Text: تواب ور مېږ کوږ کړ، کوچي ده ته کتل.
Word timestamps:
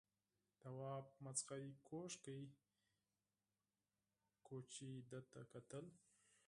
تواب 0.61 1.05
ور 1.09 1.19
مېږ 1.23 1.69
کوږ 1.87 2.11
کړ، 2.27 2.41
کوچي 4.47 4.91
ده 5.09 5.19
ته 5.31 5.41
کتل. 5.51 5.85